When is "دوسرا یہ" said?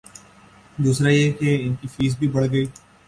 0.77-1.31